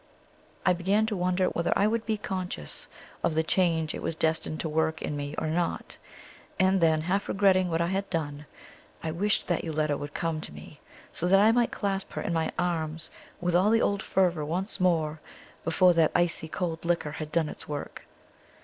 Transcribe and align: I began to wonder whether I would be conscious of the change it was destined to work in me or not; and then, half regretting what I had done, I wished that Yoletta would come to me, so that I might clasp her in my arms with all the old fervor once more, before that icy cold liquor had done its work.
I 0.65 0.73
began 0.73 1.05
to 1.05 1.15
wonder 1.15 1.45
whether 1.49 1.71
I 1.77 1.85
would 1.85 2.07
be 2.07 2.17
conscious 2.17 2.87
of 3.23 3.35
the 3.35 3.43
change 3.43 3.93
it 3.93 4.01
was 4.01 4.15
destined 4.15 4.59
to 4.61 4.67
work 4.67 4.99
in 4.99 5.15
me 5.15 5.35
or 5.37 5.45
not; 5.45 5.99
and 6.59 6.81
then, 6.81 7.01
half 7.01 7.27
regretting 7.29 7.69
what 7.69 7.81
I 7.81 7.85
had 7.89 8.09
done, 8.09 8.47
I 9.03 9.11
wished 9.11 9.47
that 9.47 9.63
Yoletta 9.63 9.99
would 9.99 10.15
come 10.15 10.41
to 10.41 10.51
me, 10.51 10.79
so 11.11 11.27
that 11.27 11.39
I 11.39 11.51
might 11.51 11.71
clasp 11.71 12.13
her 12.13 12.21
in 12.23 12.33
my 12.33 12.51
arms 12.57 13.11
with 13.39 13.53
all 13.55 13.69
the 13.69 13.83
old 13.83 14.01
fervor 14.01 14.43
once 14.43 14.79
more, 14.79 15.19
before 15.63 15.93
that 15.93 16.11
icy 16.15 16.47
cold 16.47 16.83
liquor 16.83 17.11
had 17.11 17.31
done 17.31 17.47
its 17.47 17.67
work. 17.67 18.07